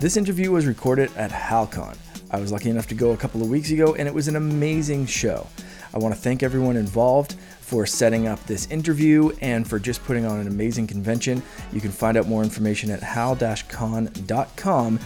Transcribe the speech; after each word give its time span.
This 0.00 0.16
interview 0.16 0.50
was 0.50 0.64
recorded 0.64 1.14
at 1.14 1.30
HalCon. 1.30 1.94
I 2.30 2.40
was 2.40 2.50
lucky 2.50 2.70
enough 2.70 2.86
to 2.86 2.94
go 2.94 3.10
a 3.10 3.18
couple 3.18 3.42
of 3.42 3.50
weeks 3.50 3.70
ago, 3.70 3.94
and 3.94 4.08
it 4.08 4.14
was 4.14 4.28
an 4.28 4.36
amazing 4.36 5.04
show. 5.04 5.46
I 5.92 5.98
want 5.98 6.14
to 6.14 6.18
thank 6.18 6.42
everyone 6.42 6.78
involved 6.78 7.34
for 7.60 7.84
setting 7.84 8.26
up 8.26 8.42
this 8.46 8.66
interview 8.70 9.30
and 9.42 9.68
for 9.68 9.78
just 9.78 10.02
putting 10.04 10.24
on 10.24 10.40
an 10.40 10.46
amazing 10.46 10.86
convention. 10.86 11.42
You 11.70 11.82
can 11.82 11.90
find 11.90 12.16
out 12.16 12.26
more 12.26 12.42
information 12.42 12.90
at 12.90 13.02
hal-con.com, 13.02 15.00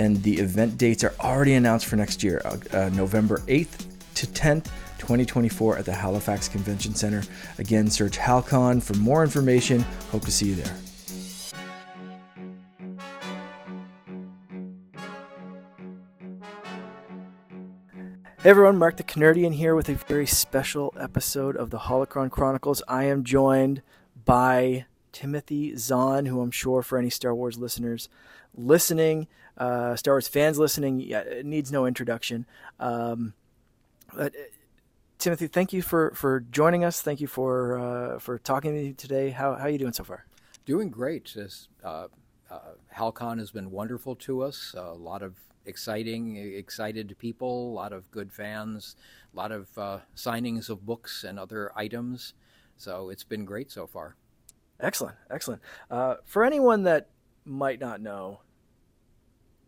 and 0.00 0.22
the 0.24 0.38
event 0.40 0.76
dates 0.76 1.04
are 1.04 1.14
already 1.20 1.54
announced 1.54 1.86
for 1.86 1.94
next 1.94 2.24
year, 2.24 2.42
uh, 2.44 2.90
November 2.92 3.38
8th 3.46 3.86
to 4.16 4.26
10th. 4.26 4.66
2024 4.98 5.78
at 5.78 5.86
the 5.86 5.92
Halifax 5.94 6.46
Convention 6.46 6.94
Center. 6.94 7.22
Again, 7.58 7.88
search 7.88 8.18
HalCon 8.18 8.82
for 8.82 8.94
more 8.98 9.24
information. 9.24 9.80
Hope 10.12 10.26
to 10.26 10.30
see 10.30 10.48
you 10.48 10.54
there. 10.56 10.76
Hey 18.42 18.48
everyone, 18.48 18.78
Mark 18.78 18.96
the 18.96 19.02
Canerdian 19.02 19.52
here 19.52 19.74
with 19.74 19.90
a 19.90 19.96
very 19.96 20.26
special 20.26 20.94
episode 20.98 21.56
of 21.56 21.68
the 21.68 21.78
Holocron 21.78 22.30
Chronicles. 22.30 22.82
I 22.88 23.04
am 23.04 23.22
joined 23.22 23.82
by 24.24 24.86
Timothy 25.12 25.76
Zahn, 25.76 26.24
who 26.24 26.40
I'm 26.40 26.50
sure 26.50 26.80
for 26.82 26.96
any 26.96 27.10
Star 27.10 27.34
Wars 27.34 27.58
listeners 27.58 28.08
listening, 28.54 29.26
uh, 29.58 29.94
Star 29.94 30.14
Wars 30.14 30.26
fans 30.26 30.58
listening, 30.58 31.00
yeah, 31.00 31.20
it 31.20 31.44
needs 31.44 31.70
no 31.70 31.84
introduction. 31.84 32.46
Um, 32.78 33.34
but, 34.16 34.34
uh, 34.34 34.38
Timothy, 35.18 35.46
thank 35.46 35.74
you 35.74 35.82
for, 35.82 36.12
for 36.14 36.40
joining 36.40 36.82
us. 36.82 37.02
Thank 37.02 37.20
you 37.20 37.26
for 37.26 37.78
uh, 37.78 38.18
for 38.20 38.38
talking 38.38 38.72
to 38.72 38.82
me 38.84 38.92
today. 38.94 39.28
How 39.28 39.54
how 39.54 39.64
are 39.64 39.68
you 39.68 39.76
doing 39.76 39.92
so 39.92 40.02
far? 40.02 40.24
Doing 40.64 40.88
great. 40.88 41.30
This, 41.36 41.68
uh, 41.84 42.06
uh, 42.50 42.58
Halcon 42.96 43.38
has 43.38 43.50
been 43.50 43.70
wonderful 43.70 44.16
to 44.16 44.42
us. 44.42 44.74
a 44.74 44.94
lot 44.94 45.22
of 45.22 45.34
exciting, 45.66 46.36
excited 46.36 47.16
people, 47.18 47.70
a 47.70 47.74
lot 47.74 47.92
of 47.92 48.10
good 48.10 48.32
fans, 48.32 48.96
a 49.32 49.36
lot 49.36 49.52
of 49.52 49.76
uh, 49.78 49.98
signings 50.16 50.68
of 50.68 50.86
books 50.86 51.24
and 51.24 51.38
other 51.38 51.72
items. 51.76 52.34
So 52.76 53.10
it's 53.10 53.24
been 53.24 53.44
great 53.44 53.70
so 53.70 53.86
far. 53.86 54.16
Excellent, 54.80 55.16
excellent. 55.30 55.60
Uh, 55.90 56.16
for 56.24 56.44
anyone 56.44 56.84
that 56.84 57.08
might 57.44 57.80
not 57.80 58.00
know, 58.00 58.40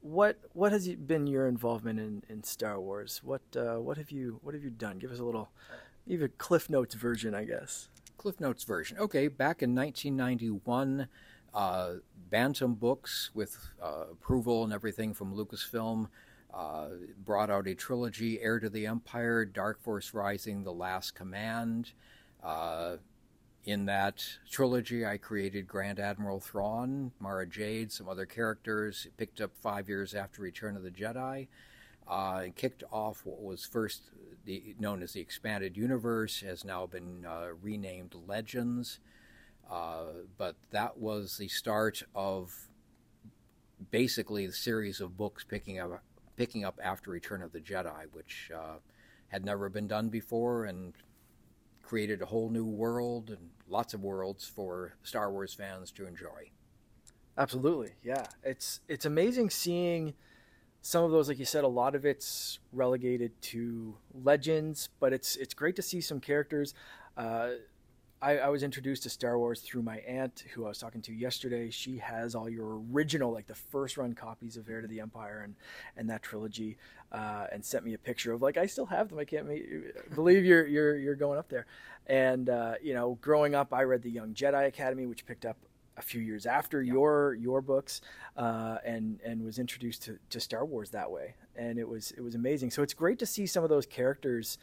what 0.01 0.39
what 0.53 0.73
has 0.73 0.89
been 0.89 1.27
your 1.27 1.47
involvement 1.47 2.01
in, 2.01 2.23
in 2.29 2.43
Star 2.43 2.81
Wars? 2.81 3.21
What 3.23 3.43
uh, 3.57 3.77
what 3.77 3.97
have 3.99 4.11
you 4.11 4.41
what 4.43 4.55
have 4.55 4.65
you 4.65 4.71
done? 4.71 4.99
Give 4.99 5.13
us 5.13 5.21
a 5.21 5.25
little, 5.25 5.51
even 6.07 6.31
Cliff 6.39 6.69
Notes 6.69 6.95
version, 6.95 7.35
I 7.35 7.45
guess. 7.45 7.89
Cliff 8.17 8.41
Notes 8.41 8.65
version. 8.65 8.99
Okay, 8.99 9.29
back 9.29 9.63
in 9.63 9.75
1991 9.75 11.09
uh, 11.55 11.95
Bantam 12.31 12.75
Books, 12.75 13.31
with 13.35 13.57
uh, 13.83 14.05
approval 14.13 14.65
and 14.65 14.73
everything 14.73 15.15
from 15.15 15.35
Lucasfilm, 15.35 16.09
uh, 16.53 16.89
brought 17.25 17.51
out 17.51 17.67
a 17.67 17.75
trilogy 17.75 18.41
Heir 18.41 18.61
to 18.61 18.69
the 18.69 18.87
Empire, 18.87 19.45
Dark 19.45 19.83
Force 19.83 20.13
Rising, 20.15 20.65
The 20.65 20.73
Last 20.73 21.15
Command. 21.15 21.93
Uh, 22.43 22.97
in 23.65 23.87
that 23.87 24.25
trilogy, 24.51 25.07
I 25.07 25.19
created 25.19 25.69
Grand 25.69 26.01
Admiral 26.01 26.41
Thrawn, 26.41 27.13
Mara 27.21 27.47
Jade, 27.47 27.93
some 27.93 28.09
other 28.09 28.27
characters. 28.27 29.07
Picked 29.17 29.41
up 29.41 29.53
five 29.57 29.89
years 29.89 30.15
after 30.15 30.43
Return 30.43 30.77
of 30.77 30.83
the 30.83 30.91
Jedi. 30.91 31.47
Uh, 32.09 32.47
kicked 32.57 32.83
off 32.91 33.23
what 33.25 33.41
was 33.41 33.65
first 33.65 34.11
the, 34.45 34.75
known 34.81 35.03
as 35.03 35.13
the 35.13 35.21
Expanded 35.21 35.77
Universe, 35.77 36.41
has 36.41 36.65
now 36.65 36.87
been 36.87 37.25
uh, 37.25 37.49
renamed 37.63 38.15
Legends. 38.27 38.99
Uh, 39.71 40.05
but 40.37 40.57
that 40.71 40.99
was 40.99 41.37
the 41.39 41.49
start 41.49 42.03
of 42.15 42.55
basically 43.91 44.47
the 44.47 44.53
series 44.53 45.01
of 45.01 45.17
books 45.17 45.45
picking 45.45 45.79
up 45.79 46.03
picking 46.37 46.65
up 46.65 46.79
after 46.83 47.11
Return 47.11 47.43
of 47.43 47.53
the 47.53 47.61
Jedi, 47.61 48.07
which 48.13 48.51
uh, 48.55 48.77
had 49.29 49.45
never 49.45 49.69
been 49.69 49.87
done 49.87 50.09
before 50.09 50.65
and 50.65 50.95
created 51.83 52.23
a 52.23 52.27
whole 52.27 52.49
new 52.49 52.65
world 52.65 53.29
and 53.31 53.51
lots 53.69 53.93
of 53.93 54.03
worlds 54.03 54.47
for 54.47 54.95
Star 55.03 55.31
Wars 55.31 55.53
fans 55.53 55.91
to 55.93 56.07
enjoy. 56.07 56.51
Absolutely, 57.37 57.93
yeah. 58.03 58.27
It's 58.43 58.81
it's 58.89 59.05
amazing 59.05 59.51
seeing 59.51 60.15
some 60.83 61.05
of 61.05 61.11
those, 61.11 61.29
like 61.29 61.39
you 61.39 61.45
said, 61.45 61.65
a 61.65 61.69
lot 61.69 61.95
of 61.95 62.05
it's 62.05 62.59
relegated 62.73 63.41
to 63.43 63.97
legends, 64.13 64.89
but 65.01 65.13
it's 65.13 65.37
it's 65.37 65.55
great 65.55 65.77
to 65.77 65.83
see 65.83 66.01
some 66.01 66.21
characters. 66.21 66.75
Uh, 67.17 67.51
I, 68.23 68.39
I, 68.39 68.49
was 68.51 68.63
introduced 68.63 69.03
to 69.03 69.11
Star 69.11 69.37
Wars 69.37 69.61
through 69.61 69.83
my 69.83 69.99
aunt, 69.99 70.45
who 70.55 70.65
I 70.65 70.69
was 70.69 70.79
talking 70.79 71.03
to 71.03 71.13
yesterday. 71.13 71.71
She 71.71 71.99
has 71.99 72.37
all 72.37 72.49
your 72.49 72.81
original, 72.93 73.33
like 73.33 73.49
the 73.49 73.55
first 73.55 73.97
run 73.97 74.15
copies 74.15 74.57
of 74.57 74.69
Heir 74.69 74.81
to 74.81 74.87
the 74.87 75.01
Empire 75.01 75.43
and 75.45 75.57
and 75.97 76.09
that 76.09 76.23
trilogy, 76.23 76.79
uh, 77.11 77.47
and 77.53 77.65
sent 77.65 77.85
me 77.85 77.95
a 77.95 77.99
picture 77.99 78.33
of 78.33 78.41
like 78.41 78.57
I 78.57 78.67
still 78.67 78.87
have 78.87 79.09
them. 79.09 79.19
I 79.19 79.25
can't 79.25 79.49
make, 79.49 79.65
believe 80.15 80.45
you're 80.45 80.67
you're 80.67 80.97
you're 80.97 81.17
going 81.17 81.39
up 81.39 81.49
there. 81.49 81.67
And 82.07 82.49
uh, 82.49 82.75
you 82.81 82.95
know, 82.95 83.19
growing 83.21 83.55
up, 83.57 83.75
I 83.75 83.83
read 83.83 84.03
the 84.03 84.11
Young 84.11 84.35
Jedi 84.35 84.69
Academy, 84.69 85.07
which 85.07 85.27
picked 85.27 85.45
up 85.45 85.57
a 85.97 86.03
few 86.03 86.21
years 86.21 86.47
after 86.47 86.81
your 86.81 87.35
your 87.35 87.61
books, 87.61 88.01
uh, 88.37 88.79
and 88.85 89.21
and 89.25 89.45
was 89.45 89.59
introduced 89.59 90.05
to, 90.05 90.19
to 90.31 90.39
Star 90.39 90.65
Wars 90.65 90.91
that 90.91 91.11
way, 91.11 91.35
and 91.57 91.77
it 91.77 91.89
was 91.89 92.13
it 92.13 92.21
was 92.21 92.37
amazing. 92.37 92.71
So 92.71 92.83
it's 92.83 92.95
great 92.95 93.19
to 93.19 93.27
see 93.27 93.47
some 93.47 93.65
of 93.65 93.71
those 93.71 93.87
characters 93.87 94.59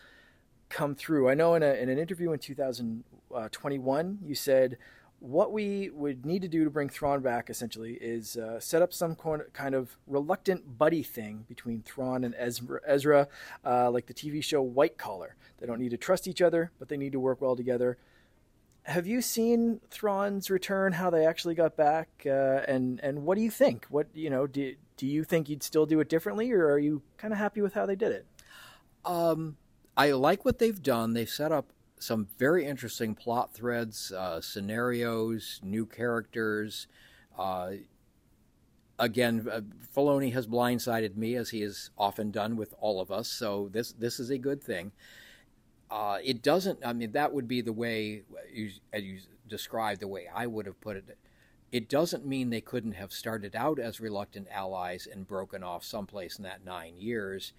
come 0.69 0.95
through. 0.95 1.29
I 1.29 1.33
know 1.33 1.55
in, 1.55 1.63
a, 1.63 1.73
in 1.73 1.89
an 1.89 1.97
interview 1.97 2.31
in 2.31 2.39
2021, 2.39 4.19
you 4.23 4.35
said 4.35 4.77
what 5.19 5.51
we 5.51 5.89
would 5.89 6.25
need 6.25 6.41
to 6.41 6.47
do 6.47 6.63
to 6.63 6.69
bring 6.69 6.87
Thrawn 6.89 7.21
back 7.21 7.49
essentially 7.49 7.93
is 7.95 8.37
uh, 8.37 8.59
set 8.59 8.81
up 8.81 8.93
some 8.93 9.15
kind 9.53 9.75
of 9.75 9.97
reluctant 10.07 10.77
buddy 10.77 11.03
thing 11.03 11.45
between 11.47 11.81
Thrawn 11.81 12.23
and 12.23 12.33
Ezra, 12.37 13.27
uh, 13.65 13.91
like 13.91 14.05
the 14.05 14.13
TV 14.13 14.43
show 14.43 14.61
White 14.61 14.97
Collar. 14.97 15.35
They 15.57 15.67
don't 15.67 15.79
need 15.79 15.91
to 15.91 15.97
trust 15.97 16.27
each 16.27 16.41
other, 16.41 16.71
but 16.79 16.87
they 16.87 16.97
need 16.97 17.11
to 17.11 17.19
work 17.19 17.41
well 17.41 17.55
together. 17.55 17.97
Have 18.83 19.05
you 19.05 19.21
seen 19.21 19.81
Thrawn's 19.91 20.49
return? 20.49 20.93
How 20.93 21.09
they 21.09 21.25
actually 21.25 21.53
got 21.53 21.75
back, 21.75 22.07
uh, 22.25 22.61
and 22.67 22.99
and 23.03 23.23
what 23.23 23.35
do 23.37 23.43
you 23.43 23.51
think? 23.51 23.85
What 23.89 24.07
you 24.13 24.29
know, 24.29 24.47
do 24.47 24.73
do 24.95 25.05
you 25.05 25.23
think 25.23 25.49
you'd 25.49 25.61
still 25.61 25.85
do 25.85 25.99
it 25.99 26.09
differently, 26.09 26.51
or 26.51 26.71
are 26.71 26.79
you 26.79 27.01
kind 27.17 27.33
of 27.33 27.37
happy 27.37 27.61
with 27.61 27.73
how 27.73 27.85
they 27.85 27.95
did 27.95 28.13
it? 28.13 28.25
Um, 29.05 29.57
I 29.99 30.11
like 30.11 30.45
what 30.45 30.59
they've 30.59 30.81
done. 30.81 31.11
They've 31.11 31.29
set 31.29 31.51
up 31.51 31.73
some 31.99 32.29
very 32.37 32.65
interesting 32.65 33.15
plot 33.15 33.53
threads, 33.53 34.13
uh, 34.13 34.39
scenarios, 34.39 35.59
new 35.61 35.85
characters. 35.85 36.87
Uh, 37.37 37.71
again, 38.97 39.45
uh, 39.51 39.59
Filoni 39.93 40.31
has 40.31 40.47
blindsided 40.47 41.17
me 41.17 41.35
as 41.35 41.49
he 41.49 41.59
has 41.63 41.89
often 41.97 42.31
done 42.31 42.55
with 42.55 42.73
all 42.79 43.01
of 43.01 43.11
us. 43.11 43.27
So 43.27 43.67
this 43.73 43.91
this 43.91 44.21
is 44.21 44.29
a 44.29 44.37
good 44.37 44.63
thing. 44.63 44.93
Uh, 45.91 46.19
it 46.23 46.41
doesn't. 46.41 46.79
I 46.85 46.93
mean, 46.93 47.11
that 47.11 47.33
would 47.33 47.49
be 47.49 47.59
the 47.59 47.73
way 47.73 48.21
you, 48.53 48.71
as 48.93 49.03
you 49.03 49.19
described 49.49 49.99
the 49.99 50.07
way 50.07 50.27
I 50.33 50.47
would 50.47 50.65
have 50.65 50.79
put 50.79 50.95
it. 50.95 51.17
It 51.73 51.89
doesn't 51.89 52.25
mean 52.25 52.51
they 52.51 52.61
couldn't 52.61 52.93
have 52.93 53.11
started 53.11 53.53
out 53.53 53.79
as 53.79 53.99
reluctant 53.99 54.47
allies 54.49 55.09
and 55.11 55.27
broken 55.27 55.61
off 55.61 55.83
someplace 55.83 56.37
in 56.37 56.45
that 56.45 56.63
nine 56.63 56.93
years. 56.95 57.51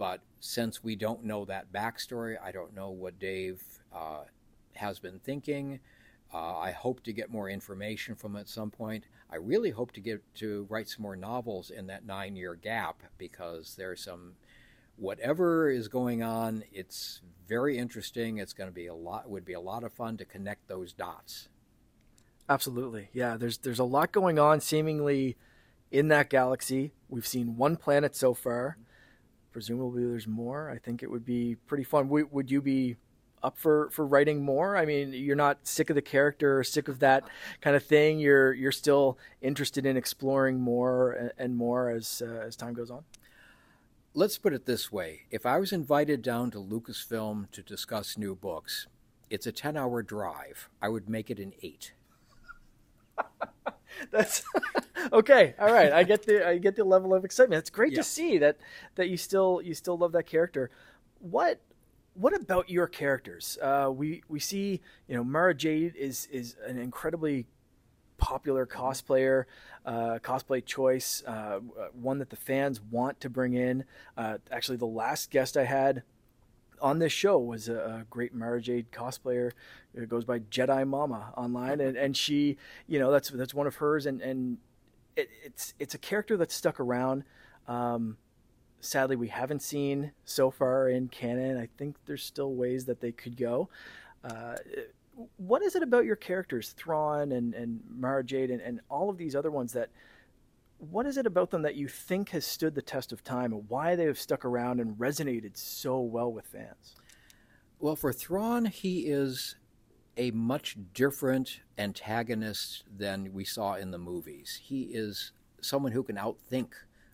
But 0.00 0.22
since 0.38 0.82
we 0.82 0.96
don't 0.96 1.24
know 1.24 1.44
that 1.44 1.74
backstory, 1.74 2.36
I 2.42 2.52
don't 2.52 2.74
know 2.74 2.88
what 2.88 3.18
Dave 3.18 3.62
uh, 3.94 4.22
has 4.76 4.98
been 4.98 5.18
thinking. 5.18 5.80
Uh, 6.32 6.56
I 6.56 6.70
hope 6.70 7.02
to 7.02 7.12
get 7.12 7.30
more 7.30 7.50
information 7.50 8.14
from 8.14 8.34
at 8.36 8.48
some 8.48 8.70
point. 8.70 9.04
I 9.30 9.36
really 9.36 9.68
hope 9.68 9.92
to 9.92 10.00
get 10.00 10.22
to 10.36 10.66
write 10.70 10.88
some 10.88 11.02
more 11.02 11.16
novels 11.16 11.68
in 11.68 11.88
that 11.88 12.06
nine-year 12.06 12.54
gap 12.54 13.02
because 13.18 13.74
there's 13.76 14.02
some 14.02 14.36
whatever 14.96 15.68
is 15.68 15.88
going 15.88 16.22
on. 16.22 16.64
It's 16.72 17.20
very 17.46 17.76
interesting. 17.76 18.38
It's 18.38 18.54
going 18.54 18.70
to 18.70 18.74
be 18.74 18.86
a 18.86 18.94
lot. 18.94 19.28
Would 19.28 19.44
be 19.44 19.52
a 19.52 19.60
lot 19.60 19.84
of 19.84 19.92
fun 19.92 20.16
to 20.16 20.24
connect 20.24 20.66
those 20.66 20.94
dots. 20.94 21.50
Absolutely, 22.48 23.10
yeah. 23.12 23.36
There's 23.36 23.58
there's 23.58 23.78
a 23.78 23.84
lot 23.84 24.12
going 24.12 24.38
on 24.38 24.62
seemingly 24.62 25.36
in 25.90 26.08
that 26.08 26.30
galaxy. 26.30 26.94
We've 27.10 27.26
seen 27.26 27.58
one 27.58 27.76
planet 27.76 28.16
so 28.16 28.32
far 28.32 28.78
presumably 29.52 30.04
there's 30.04 30.26
more. 30.26 30.70
I 30.70 30.78
think 30.78 31.02
it 31.02 31.10
would 31.10 31.24
be 31.24 31.56
pretty 31.66 31.84
fun. 31.84 32.04
W- 32.06 32.28
would 32.30 32.50
you 32.50 32.60
be 32.60 32.96
up 33.42 33.56
for, 33.56 33.88
for 33.90 34.06
writing 34.06 34.42
more? 34.44 34.76
I 34.76 34.84
mean, 34.84 35.12
you're 35.12 35.36
not 35.36 35.66
sick 35.66 35.90
of 35.90 35.96
the 35.96 36.02
character 36.02 36.58
or 36.58 36.64
sick 36.64 36.88
of 36.88 36.98
that 36.98 37.24
kind 37.60 37.74
of 37.74 37.82
thing. 37.82 38.18
You're 38.18 38.52
you're 38.52 38.72
still 38.72 39.18
interested 39.40 39.86
in 39.86 39.96
exploring 39.96 40.60
more 40.60 41.12
and, 41.12 41.32
and 41.38 41.56
more 41.56 41.90
as 41.90 42.22
uh, 42.24 42.42
as 42.46 42.56
time 42.56 42.74
goes 42.74 42.90
on. 42.90 43.04
Let's 44.12 44.38
put 44.38 44.52
it 44.52 44.66
this 44.66 44.92
way: 44.92 45.22
if 45.30 45.46
I 45.46 45.58
was 45.58 45.72
invited 45.72 46.22
down 46.22 46.50
to 46.50 46.58
Lucasfilm 46.58 47.50
to 47.52 47.62
discuss 47.62 48.18
new 48.18 48.34
books, 48.34 48.86
it's 49.30 49.46
a 49.46 49.52
ten-hour 49.52 50.02
drive. 50.02 50.68
I 50.82 50.88
would 50.88 51.08
make 51.08 51.30
it 51.30 51.38
an 51.38 51.54
eight. 51.62 51.94
That's 54.10 54.42
okay. 55.12 55.54
All 55.58 55.72
right, 55.72 55.92
I 55.92 56.02
get 56.02 56.24
the 56.24 56.46
I 56.46 56.58
get 56.58 56.76
the 56.76 56.84
level 56.84 57.14
of 57.14 57.24
excitement. 57.24 57.60
It's 57.60 57.70
great 57.70 57.92
yeah. 57.92 57.98
to 57.98 58.04
see 58.04 58.38
that 58.38 58.58
that 58.94 59.08
you 59.08 59.16
still 59.16 59.60
you 59.62 59.74
still 59.74 59.98
love 59.98 60.12
that 60.12 60.26
character. 60.26 60.70
What 61.18 61.60
what 62.14 62.34
about 62.34 62.68
your 62.68 62.86
characters? 62.86 63.58
Uh, 63.60 63.90
we 63.92 64.22
we 64.28 64.40
see 64.40 64.80
you 65.08 65.16
know 65.16 65.24
Mara 65.24 65.54
Jade 65.54 65.94
is 65.96 66.26
is 66.26 66.56
an 66.66 66.78
incredibly 66.78 67.46
popular 68.18 68.66
cosplayer, 68.66 69.44
uh, 69.86 70.18
cosplay 70.22 70.64
choice, 70.64 71.24
uh, 71.26 71.58
one 71.92 72.18
that 72.18 72.30
the 72.30 72.36
fans 72.36 72.80
want 72.80 73.18
to 73.20 73.30
bring 73.30 73.54
in. 73.54 73.84
Uh, 74.16 74.38
actually, 74.52 74.76
the 74.76 74.86
last 74.86 75.30
guest 75.30 75.56
I 75.56 75.64
had 75.64 76.02
on 76.80 76.98
this 76.98 77.12
show 77.12 77.38
was 77.38 77.68
a, 77.68 77.74
a 77.74 78.06
great 78.10 78.34
Mara 78.34 78.60
Jade 78.60 78.90
cosplayer. 78.92 79.52
It 79.94 80.08
goes 80.08 80.24
by 80.24 80.40
Jedi 80.40 80.86
Mama 80.86 81.32
online, 81.36 81.80
and, 81.80 81.96
and 81.96 82.16
she, 82.16 82.56
you 82.86 82.98
know, 82.98 83.10
that's 83.10 83.30
that's 83.30 83.54
one 83.54 83.66
of 83.66 83.76
hers, 83.76 84.06
and 84.06 84.20
and 84.20 84.58
it, 85.16 85.28
it's 85.44 85.74
it's 85.78 85.94
a 85.94 85.98
character 85.98 86.36
that's 86.36 86.54
stuck 86.54 86.80
around. 86.80 87.24
Um, 87.66 88.16
sadly, 88.80 89.16
we 89.16 89.28
haven't 89.28 89.62
seen 89.62 90.12
so 90.24 90.50
far 90.50 90.88
in 90.88 91.08
canon. 91.08 91.58
I 91.58 91.68
think 91.76 91.96
there's 92.06 92.24
still 92.24 92.54
ways 92.54 92.84
that 92.86 93.00
they 93.00 93.12
could 93.12 93.36
go. 93.36 93.68
Uh, 94.24 94.56
what 95.36 95.62
is 95.62 95.76
it 95.76 95.82
about 95.82 96.04
your 96.04 96.16
characters, 96.16 96.70
Thrawn 96.70 97.32
and 97.32 97.54
and 97.54 97.80
Mara 97.88 98.24
Jade, 98.24 98.50
and, 98.50 98.60
and 98.60 98.80
all 98.88 99.10
of 99.10 99.18
these 99.18 99.34
other 99.36 99.50
ones 99.50 99.72
that? 99.72 99.90
What 100.80 101.04
is 101.04 101.18
it 101.18 101.26
about 101.26 101.50
them 101.50 101.60
that 101.62 101.76
you 101.76 101.88
think 101.88 102.30
has 102.30 102.46
stood 102.46 102.74
the 102.74 102.80
test 102.80 103.12
of 103.12 103.22
time, 103.22 103.52
and 103.52 103.68
why 103.68 103.96
they 103.96 104.06
have 104.06 104.18
stuck 104.18 104.46
around 104.46 104.80
and 104.80 104.96
resonated 104.96 105.56
so 105.56 106.00
well 106.00 106.32
with 106.32 106.46
fans? 106.46 106.96
Well, 107.78 107.96
for 107.96 108.14
Thrawn, 108.14 108.64
he 108.64 109.00
is 109.00 109.56
a 110.16 110.30
much 110.30 110.78
different 110.94 111.60
antagonist 111.76 112.84
than 112.94 113.34
we 113.34 113.44
saw 113.44 113.74
in 113.74 113.90
the 113.90 113.98
movies. 113.98 114.58
He 114.62 114.84
is 114.84 115.32
someone 115.60 115.92
who 115.92 116.02
can 116.02 116.16
outthink 116.16 116.68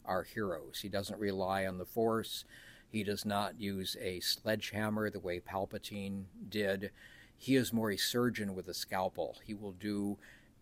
our 0.05 0.23
heroes. 0.23 0.79
He 0.83 0.89
doesn't 0.89 1.19
rely 1.19 1.67
on 1.67 1.79
the 1.79 1.85
Force. 1.85 2.45
He 2.89 3.03
does 3.03 3.25
not 3.25 3.61
use 3.61 3.97
a 4.01 4.21
sledgehammer 4.21 5.11
the 5.11 5.19
way 5.19 5.41
Palpatine 5.41 6.27
did. 6.49 6.93
He 7.37 7.57
is 7.57 7.73
more 7.73 7.91
a 7.91 7.97
surgeon 7.97 8.55
with 8.55 8.69
a 8.69 8.75
scalpel. 8.75 9.39
He 9.45 9.55
will 9.55 9.73
do, 9.73 10.19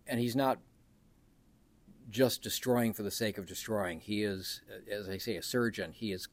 and 0.07 0.19
he's 0.19 0.35
not 0.35 0.59
just 2.11 2.43
destroying 2.43 2.93
for 2.93 3.03
the 3.03 3.11
sake 3.11 3.39
of 3.39 3.47
destroying. 3.47 4.01
He 4.01 4.23
is, 4.23 4.63
as 4.91 5.09
I 5.09 5.19
say, 5.19 5.37
a 5.37 5.43
surgeon. 5.43 5.93
He 5.93 6.13
is, 6.13 6.29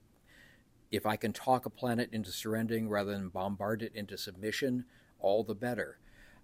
if 0.91 1.05
I 1.05 1.15
can 1.15 1.33
talk 1.33 1.65
a 1.65 1.69
planet 1.69 2.09
into 2.11 2.31
surrendering 2.31 2.89
rather 2.89 3.11
than 3.11 3.29
bombard 3.29 3.81
it 3.81 3.95
into 3.95 4.17
submission, 4.17 4.85
all 5.19 5.43
the 5.43 5.55
better. 5.55 5.99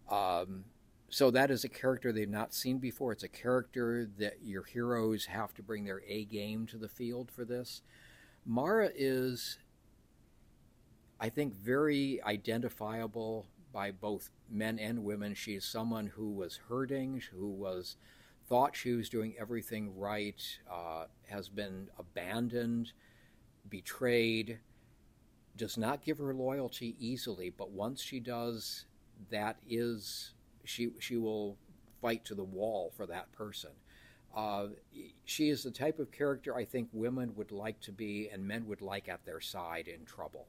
Um, 0.09 0.65
so 1.09 1.31
that 1.31 1.51
is 1.51 1.63
a 1.63 1.69
character 1.69 2.11
they've 2.11 2.29
not 2.29 2.53
seen 2.53 2.79
before. 2.79 3.11
It's 3.11 3.23
a 3.23 3.29
character 3.29 4.09
that 4.17 4.37
your 4.43 4.63
heroes 4.63 5.25
have 5.25 5.53
to 5.55 5.63
bring 5.63 5.85
their 5.85 6.01
A 6.07 6.25
game 6.25 6.65
to 6.67 6.77
the 6.77 6.89
field 6.89 7.31
for 7.31 7.45
this. 7.45 7.81
Mara 8.45 8.89
is, 8.95 9.59
I 11.19 11.29
think, 11.29 11.53
very 11.53 12.21
identifiable 12.23 13.45
by 13.73 13.91
both 13.91 14.31
men 14.49 14.79
and 14.79 15.03
women. 15.03 15.33
She 15.33 15.55
is 15.55 15.65
someone 15.65 16.07
who 16.07 16.31
was 16.31 16.59
hurting, 16.69 17.21
who 17.31 17.49
was 17.49 17.97
thought 18.47 18.75
she 18.75 18.93
was 18.93 19.09
doing 19.09 19.35
everything 19.39 19.97
right, 19.97 20.41
uh, 20.71 21.05
has 21.27 21.49
been 21.49 21.89
abandoned, 21.99 22.93
betrayed, 23.69 24.59
does 25.57 25.77
not 25.77 26.03
give 26.03 26.19
her 26.19 26.33
loyalty 26.33 26.95
easily, 26.99 27.49
but 27.49 27.71
once 27.71 28.01
she 28.01 28.19
does, 28.19 28.85
that 29.31 29.57
is 29.67 30.33
she 30.63 30.91
she 30.99 31.17
will 31.17 31.57
fight 32.01 32.23
to 32.25 32.35
the 32.35 32.43
wall 32.43 32.93
for 32.95 33.05
that 33.07 33.31
person. 33.31 33.71
Uh, 34.35 34.67
she 35.25 35.49
is 35.49 35.63
the 35.63 35.71
type 35.71 35.99
of 35.99 36.11
character 36.11 36.55
I 36.55 36.63
think 36.63 36.89
women 36.93 37.33
would 37.35 37.51
like 37.51 37.79
to 37.81 37.91
be 37.91 38.29
and 38.31 38.47
men 38.47 38.67
would 38.67 38.81
like 38.81 39.09
at 39.09 39.25
their 39.25 39.41
side 39.41 39.87
in 39.87 40.05
trouble. 40.05 40.45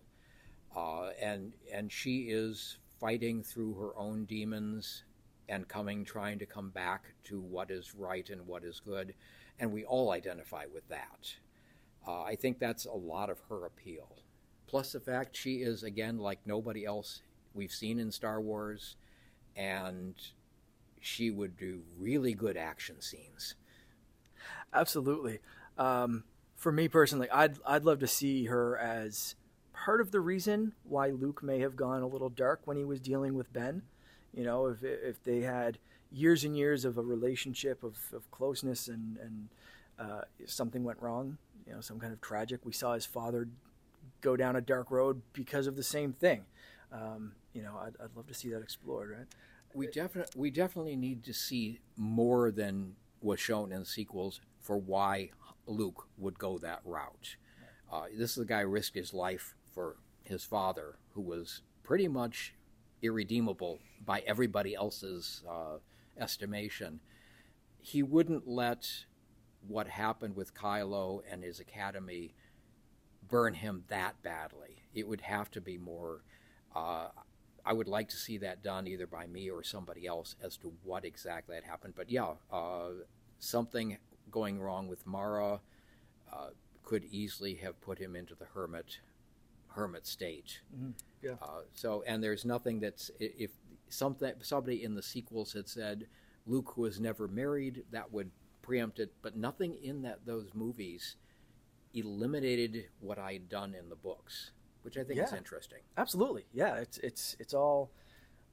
Uh, 0.77 1.11
and 1.21 1.55
and 1.73 1.91
she 1.91 2.29
is 2.29 2.77
fighting 3.01 3.43
through 3.43 3.75
her 3.75 3.97
own 3.97 4.25
demons 4.27 5.05
and 5.49 5.69
coming 5.69 6.05
trying 6.05 6.39
to 6.39 6.47
come 6.47 6.71
back 6.71 7.15
to 7.25 7.41
what 7.41 7.71
is 7.71 7.95
right 7.95 8.29
and 8.31 8.47
what 8.47 8.65
is 8.65 8.81
good 8.81 9.15
and 9.59 9.73
we 9.73 9.85
all 9.85 10.13
identify 10.13 10.65
with 10.73 10.89
that. 10.89 11.35
Uh, 12.07 12.23
i 12.23 12.35
think 12.35 12.59
that's 12.59 12.85
a 12.85 12.93
lot 12.93 13.31
of 13.31 13.39
her 13.49 13.67
appeal. 13.67 14.17
Plus 14.67 14.93
the 14.93 15.01
fact 15.01 15.37
she 15.37 15.57
is 15.57 15.83
again 15.83 16.19
like 16.19 16.41
nobody 16.47 16.85
else 16.85 17.23
we've 17.55 17.73
seen 17.73 17.99
in 17.99 18.13
star 18.13 18.41
wars 18.41 18.97
and 19.57 20.15
she 21.01 21.31
would 21.31 21.57
do 21.57 21.83
really 21.99 22.35
good 22.35 22.57
action 22.57 23.01
scenes. 23.01 23.55
Absolutely. 24.73 25.39
Um, 25.77 26.25
for 26.59 26.73
me 26.73 26.89
personally 26.89 27.31
i'd, 27.31 27.57
I'd 27.65 27.85
love 27.85 28.01
to 28.01 28.07
see 28.07 28.47
her 28.47 28.77
as 28.77 29.37
part 29.73 30.01
of 30.01 30.11
the 30.11 30.21
reason 30.21 30.73
why 30.83 31.09
luke 31.11 31.43
may 31.43 31.61
have 31.61 31.77
gone 31.77 32.03
a 32.03 32.07
little 32.07 32.29
dark 32.29 32.63
when 32.65 32.77
he 32.77 32.85
was 32.85 33.01
dealing 33.01 33.35
with 33.35 33.53
ben 33.53 33.83
you 34.39 34.45
know, 34.45 34.67
if 34.67 34.85
if 34.85 35.23
they 35.25 35.41
had 35.41 35.79
years 36.13 36.45
and 36.45 36.57
years 36.57 36.85
of 36.85 36.97
a 36.97 37.03
relationship 37.03 37.83
of, 37.83 37.99
of 38.15 38.31
closeness 38.31 38.87
and 38.87 39.19
and 39.19 39.49
uh, 39.99 40.21
something 40.47 40.85
went 40.85 41.03
wrong, 41.03 41.39
you 41.67 41.75
know, 41.75 41.81
some 41.81 41.99
kind 41.99 42.13
of 42.13 42.21
tragic. 42.21 42.61
We 42.65 42.73
saw 42.73 42.95
his 42.95 43.05
father 43.05 43.49
go 44.21 44.37
down 44.37 44.55
a 44.55 44.61
dark 44.61 44.93
road 44.93 45.23
because 45.33 45.67
of 45.67 45.75
the 45.75 45.83
same 45.83 46.13
thing. 46.13 46.45
Um, 46.93 47.33
you 47.53 47.63
know, 47.63 47.77
I'd, 47.83 47.95
I'd 48.01 48.15
love 48.15 48.29
to 48.29 48.35
see 48.35 48.49
that 48.51 48.63
explored, 48.63 49.11
right? 49.11 49.27
We 49.75 49.89
definitely 49.89 50.41
we 50.41 50.51
definitely 50.53 50.95
need 50.95 51.25
to 51.25 51.35
see 51.35 51.81
more 51.97 52.53
than 52.53 52.95
was 53.21 53.41
shown 53.41 53.73
in 53.73 53.81
the 53.81 53.87
sequels 53.87 54.41
for 54.61 54.77
why 54.77 55.31
Luke 55.67 56.07
would 56.17 56.39
go 56.39 56.59
that 56.59 56.81
route. 56.85 57.35
Uh, 57.93 58.05
this 58.17 58.31
is 58.31 58.37
the 58.37 58.45
guy 58.45 58.63
who 58.63 58.69
risked 58.69 58.95
his 58.95 59.13
life 59.13 59.57
for 59.75 59.97
his 60.23 60.45
father, 60.45 60.95
who 61.15 61.23
was 61.23 61.63
pretty 61.83 62.07
much 62.07 62.55
irredeemable 63.03 63.79
by 64.05 64.21
everybody 64.27 64.75
else's 64.75 65.43
uh, 65.49 65.79
estimation. 66.19 67.01
He 67.81 68.03
wouldn't 68.03 68.47
let 68.47 68.89
what 69.67 69.89
happened 69.89 70.37
with 70.37 70.55
Kylo 70.55 71.23
and 71.31 71.43
his 71.43 71.61
academy 71.61 72.35
burn 73.29 73.55
him 73.55 73.85
that 73.89 74.23
badly. 74.23 74.83
It 74.95 75.07
would 75.07 75.21
have 75.21 75.51
to 75.53 75.61
be 75.61 75.79
more. 75.79 76.23
Uh, 76.75 77.09
I 77.65 77.73
would 77.73 77.89
like 77.89 78.09
to 78.11 78.17
see 78.17 78.39
that 78.39 78.63
done 78.63 78.87
either 78.87 79.07
by 79.07 79.27
me 79.27 79.51
or 79.51 79.63
somebody 79.63 80.07
else 80.07 80.37
as 80.43 80.57
to 80.59 80.73
what 80.83 81.05
exactly 81.05 81.55
had 81.55 81.65
happened. 81.65 81.95
But 81.97 82.11
yeah, 82.11 82.35
uh, 82.51 82.91
something 83.39 83.99
going 84.31 84.59
wrong 84.59 84.89
with 84.89 85.07
Mara 85.07 85.61
uh, 86.33 86.49
could 86.83 87.05
easily 87.11 87.55
have 87.57 87.81
put 87.81 87.99
him 87.99 88.17
into 88.17 88.35
the 88.35 88.47
hermit 88.47 89.01
hermit 89.69 90.07
state. 90.07 90.61
Mm-hmm. 90.75 90.91
Yeah. 91.23 91.33
Uh, 91.43 91.63
so, 91.75 92.03
and 92.07 92.23
there's 92.23 92.45
nothing 92.45 92.81
that's 92.81 93.11
if 93.19 93.51
something 93.89 94.33
somebody 94.41 94.85
in 94.85 94.95
the 94.95 95.03
sequels 95.03 95.53
had 95.53 95.69
said 95.69 96.07
Luke 96.47 96.77
was 96.77 97.01
never 97.01 97.29
married, 97.29 97.85
that 97.91 98.13
would 98.13 98.31
preempt 98.63 98.99
it. 98.99 99.13
But 99.23 99.37
nothing 99.37 99.77
in 99.83 100.03
that 100.03 100.27
those 100.27 100.51
movies 100.55 101.17
eliminated 101.95 102.87
what 103.01 103.19
I'd 103.19 103.49
done 103.49 103.75
in 103.75 103.89
the 103.89 103.97
books, 103.97 104.53
which 104.83 104.97
I 104.97 105.05
think 105.05 105.19
yeah. 105.19 105.25
is 105.25 105.33
interesting. 105.33 105.81
Absolutely, 105.97 106.45
yeah. 106.53 106.77
It's 106.77 106.99
it's 106.99 107.37
it's 107.39 107.55
all. 107.55 107.91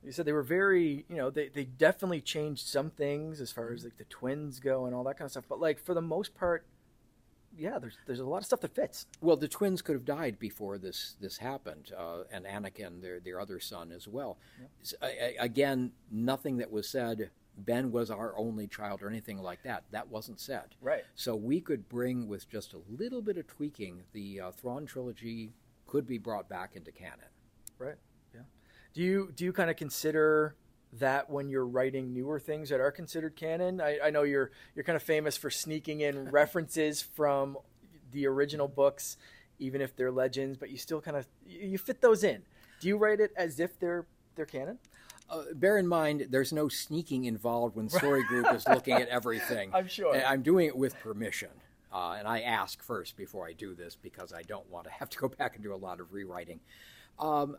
You 0.04 0.12
said 0.12 0.26
they 0.26 0.34
were 0.34 0.44
very, 0.44 1.04
you 1.10 1.16
know, 1.16 1.32
they, 1.32 1.48
they 1.48 1.64
definitely 1.64 2.22
changed 2.22 2.68
some 2.68 2.92
things 2.92 3.42
as 3.42 3.52
far 3.52 3.74
as 3.74 3.84
like 3.84 3.98
the 3.98 4.04
twins 4.04 4.60
go 4.60 4.86
and 4.86 4.94
all 4.94 5.04
that 5.06 5.18
kind 5.18 5.26
of 5.26 5.32
stuff. 5.32 5.46
But 5.50 5.60
like 5.60 5.80
for 5.80 5.96
the 5.96 6.02
most 6.02 6.36
part, 6.36 6.64
yeah, 7.58 7.80
there's 7.80 7.98
there's 8.06 8.20
a 8.20 8.26
lot 8.26 8.40
of 8.40 8.46
stuff 8.46 8.62
that 8.62 8.76
fits. 8.76 9.06
Well, 9.22 9.38
the 9.38 9.48
twins 9.48 9.82
could 9.82 9.96
have 9.96 10.06
died 10.06 10.40
before 10.40 10.78
this 10.78 11.16
this 11.20 11.38
happened, 11.38 11.92
uh, 11.98 12.24
and 12.32 12.46
Anakin, 12.46 13.02
their 13.02 13.20
their 13.20 13.40
other 13.40 13.60
son, 13.60 13.92
as 13.92 14.08
well. 14.08 14.38
again, 15.40 15.92
nothing 16.12 16.58
that 16.58 16.72
was 16.72 16.88
said. 16.88 17.32
Ben 17.58 17.90
was 17.90 18.12
our 18.12 18.38
only 18.38 18.68
child, 18.68 19.02
or 19.02 19.08
anything 19.08 19.38
like 19.42 19.64
that. 19.64 19.86
That 19.92 20.10
wasn't 20.10 20.42
said. 20.42 20.76
Right. 20.82 21.04
So 21.16 21.38
we 21.38 21.62
could 21.62 21.88
bring, 21.88 22.28
with 22.28 22.50
just 22.50 22.74
a 22.74 22.82
little 22.90 23.22
bit 23.22 23.38
of 23.38 23.48
tweaking, 23.48 24.04
the 24.12 24.42
uh, 24.42 24.52
Thrawn 24.52 24.86
trilogy 24.86 25.54
could 25.88 26.06
be 26.06 26.18
brought 26.18 26.50
back 26.50 26.76
into 26.76 26.92
canon. 26.92 27.30
Right. 27.78 27.96
Yeah. 28.34 28.42
Do 28.94 29.02
you 29.02 29.32
do 29.34 29.46
you 29.46 29.54
kind 29.54 29.70
of 29.70 29.78
consider 29.78 30.56
that 31.00 31.30
when 31.30 31.50
you're 31.50 31.66
writing 31.66 32.14
newer 32.14 32.40
things 32.40 32.70
that 32.70 32.80
are 32.80 32.92
considered 32.92 33.36
canon? 33.36 33.82
I, 33.82 34.00
I 34.06 34.10
know 34.10 34.24
you're 34.24 34.52
you're 34.76 34.84
kind 34.84 34.96
of 34.96 35.04
famous 35.04 35.38
for 35.38 35.50
sneaking 35.50 36.02
in 36.02 36.30
references 36.32 37.02
from 37.02 37.58
the 38.12 38.28
original 38.28 38.68
books, 38.68 39.18
even 39.60 39.82
if 39.82 39.96
they're 39.96 40.12
legends, 40.12 40.58
but 40.58 40.70
you 40.70 40.78
still 40.78 41.02
kind 41.02 41.18
of 41.18 41.28
you 41.46 41.78
fit 41.78 42.02
those 42.02 42.24
in. 42.24 42.44
Do 42.80 42.88
you 42.88 42.98
write 42.98 43.20
it 43.20 43.32
as 43.36 43.60
if 43.60 43.80
they're 43.80 44.06
they're 44.36 44.46
canon? 44.46 44.80
Uh, 45.30 45.44
bear 45.54 45.78
in 45.78 45.88
mind, 45.88 46.28
there's 46.30 46.54
no 46.54 46.68
sneaking 46.68 47.26
involved 47.26 47.76
when 47.76 47.90
Story 47.90 48.24
Group 48.26 48.52
is 48.54 48.68
looking 48.68 48.94
at 48.94 49.08
everything. 49.08 49.72
I'm 49.74 49.88
sure. 49.88 50.16
I'm 50.16 50.42
doing 50.42 50.68
it 50.68 50.78
with 50.78 50.98
permission. 51.00 51.50
Uh, 51.92 52.18
and 52.20 52.28
I 52.28 52.42
ask 52.42 52.84
first 52.84 53.16
before 53.16 53.48
I 53.48 53.54
do 53.54 53.74
this 53.74 53.96
because 53.96 54.34
I 54.34 54.42
don't 54.42 54.70
want 54.70 54.86
to 54.86 54.92
have 54.92 55.10
to 55.12 55.18
go 55.18 55.30
back 55.30 55.56
and 55.56 55.64
do 55.64 55.74
a 55.74 55.78
lot 55.78 56.02
of 56.02 56.12
rewriting. 56.14 56.60
Um, 57.18 57.56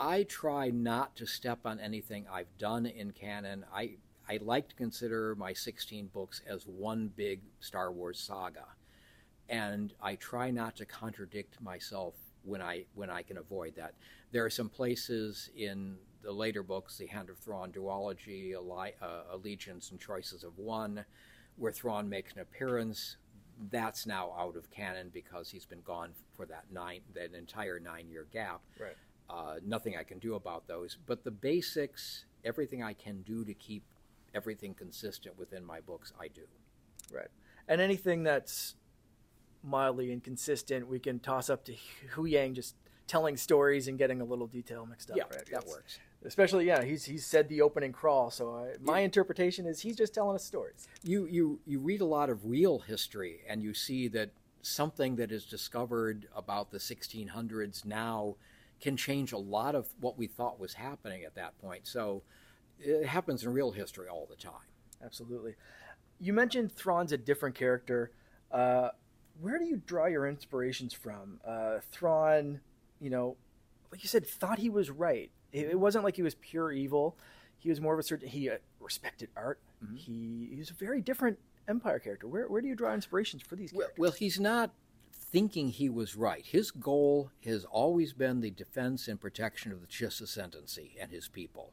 I 0.00 0.22
try 0.22 0.70
not 0.70 1.14
to 1.16 1.26
step 1.26 1.58
on 1.66 1.78
anything 1.78 2.24
I've 2.32 2.56
done 2.56 2.86
in 2.86 3.12
canon. 3.12 3.66
I 3.72 3.96
I 4.26 4.38
like 4.40 4.68
to 4.70 4.74
consider 4.74 5.34
my 5.34 5.52
16 5.52 6.06
books 6.06 6.40
as 6.46 6.66
one 6.66 7.12
big 7.14 7.42
Star 7.58 7.92
Wars 7.92 8.18
saga, 8.18 8.64
and 9.50 9.92
I 10.00 10.14
try 10.14 10.50
not 10.50 10.76
to 10.76 10.86
contradict 10.86 11.60
myself 11.60 12.14
when 12.44 12.62
I 12.62 12.86
when 12.94 13.10
I 13.10 13.22
can 13.22 13.36
avoid 13.36 13.76
that. 13.76 13.92
There 14.32 14.42
are 14.42 14.50
some 14.50 14.70
places 14.70 15.50
in 15.54 15.98
the 16.22 16.32
later 16.32 16.62
books, 16.62 16.96
the 16.96 17.06
Hand 17.06 17.28
of 17.28 17.36
Thrawn 17.36 17.70
duology, 17.70 18.54
uh, 18.54 19.06
Allegiance, 19.30 19.90
and 19.90 20.00
Choices 20.00 20.44
of 20.44 20.56
One, 20.56 21.04
where 21.56 21.72
Thrawn 21.72 22.08
makes 22.08 22.32
an 22.32 22.40
appearance. 22.40 23.18
That's 23.70 24.06
now 24.06 24.32
out 24.38 24.56
of 24.56 24.70
canon 24.70 25.10
because 25.12 25.50
he's 25.50 25.66
been 25.66 25.82
gone 25.82 26.12
for 26.34 26.46
that 26.46 26.64
nine, 26.72 27.00
that 27.14 27.34
entire 27.34 27.78
nine-year 27.78 28.26
gap. 28.32 28.62
Right. 28.78 28.96
Uh, 29.30 29.56
nothing 29.64 29.96
I 29.96 30.02
can 30.02 30.18
do 30.18 30.34
about 30.34 30.66
those, 30.66 30.98
but 31.06 31.22
the 31.22 31.30
basics, 31.30 32.24
everything 32.44 32.82
I 32.82 32.94
can 32.94 33.22
do 33.22 33.44
to 33.44 33.54
keep 33.54 33.84
everything 34.34 34.74
consistent 34.74 35.38
within 35.38 35.64
my 35.64 35.80
books, 35.80 36.12
I 36.20 36.26
do. 36.28 36.42
Right. 37.12 37.28
And 37.68 37.80
anything 37.80 38.24
that's 38.24 38.74
mildly 39.62 40.12
inconsistent, 40.12 40.88
we 40.88 40.98
can 40.98 41.20
toss 41.20 41.48
up 41.48 41.64
to 41.66 41.74
Huyang 42.14 42.54
just 42.54 42.74
telling 43.06 43.36
stories 43.36 43.88
and 43.88 43.98
getting 43.98 44.20
a 44.20 44.24
little 44.24 44.46
detail 44.46 44.86
mixed 44.86 45.10
up. 45.10 45.16
Yeah, 45.16 45.24
right? 45.24 45.46
that 45.52 45.66
works. 45.66 45.98
Especially, 46.24 46.66
yeah, 46.66 46.82
he's 46.82 47.04
he's 47.04 47.24
said 47.24 47.48
the 47.48 47.62
opening 47.62 47.92
crawl. 47.92 48.30
So 48.30 48.54
I, 48.54 48.76
my 48.80 48.98
yeah. 48.98 49.06
interpretation 49.06 49.66
is 49.66 49.80
he's 49.80 49.96
just 49.96 50.12
telling 50.12 50.34
us 50.34 50.44
stories. 50.44 50.86
You 51.02 51.26
you 51.26 51.60
you 51.66 51.80
read 51.80 52.00
a 52.00 52.06
lot 52.06 52.30
of 52.30 52.46
real 52.46 52.80
history, 52.80 53.40
and 53.48 53.62
you 53.62 53.74
see 53.74 54.08
that 54.08 54.30
something 54.62 55.16
that 55.16 55.32
is 55.32 55.44
discovered 55.44 56.28
about 56.36 56.70
the 56.70 56.78
1600s 56.78 57.86
now 57.86 58.36
can 58.80 58.96
change 58.96 59.32
a 59.32 59.38
lot 59.38 59.74
of 59.74 59.88
what 60.00 60.16
we 60.16 60.26
thought 60.26 60.58
was 60.58 60.74
happening 60.74 61.24
at 61.24 61.34
that 61.34 61.58
point. 61.60 61.86
So 61.86 62.22
it 62.78 63.06
happens 63.06 63.44
in 63.44 63.52
real 63.52 63.72
history 63.72 64.08
all 64.08 64.26
the 64.28 64.36
time. 64.36 64.54
Absolutely. 65.04 65.54
You 66.18 66.32
mentioned 66.32 66.72
Thrawn's 66.72 67.12
a 67.12 67.18
different 67.18 67.54
character. 67.54 68.12
Uh, 68.50 68.88
where 69.40 69.58
do 69.58 69.64
you 69.64 69.80
draw 69.86 70.06
your 70.06 70.26
inspirations 70.26 70.92
from? 70.92 71.40
Uh, 71.46 71.78
Thrawn, 71.90 72.60
you 73.00 73.10
know, 73.10 73.36
like 73.90 74.02
you 74.02 74.08
said, 74.08 74.26
thought 74.26 74.58
he 74.58 74.70
was 74.70 74.90
right. 74.90 75.30
It, 75.52 75.70
it, 75.70 75.80
wasn't 75.80 76.04
like 76.04 76.16
he 76.16 76.22
was 76.22 76.34
pure 76.36 76.72
evil. 76.72 77.16
He 77.58 77.68
was 77.68 77.80
more 77.80 77.94
of 77.94 77.98
a 77.98 78.02
certain. 78.02 78.28
He 78.28 78.50
uh, 78.50 78.56
respected 78.78 79.30
art. 79.36 79.60
Mm-hmm. 79.84 79.96
He, 79.96 80.48
he 80.52 80.58
was 80.58 80.70
a 80.70 80.74
very 80.74 81.00
different 81.00 81.38
Empire 81.68 81.98
character. 81.98 82.26
Where 82.26 82.48
where 82.48 82.60
do 82.60 82.68
you 82.68 82.74
draw 82.74 82.92
inspirations 82.92 83.42
for 83.42 83.56
these 83.56 83.72
characters? 83.72 83.98
Well, 83.98 84.10
well, 84.10 84.12
he's 84.12 84.38
not 84.38 84.72
thinking 85.30 85.68
he 85.68 85.88
was 85.88 86.16
right. 86.16 86.44
His 86.44 86.70
goal 86.70 87.30
has 87.44 87.64
always 87.64 88.12
been 88.12 88.40
the 88.40 88.50
defense 88.50 89.06
and 89.06 89.20
protection 89.20 89.72
of 89.72 89.80
the 89.80 89.86
Chiss 89.86 90.20
Ascendancy 90.20 90.96
and 91.00 91.10
his 91.10 91.28
people, 91.28 91.72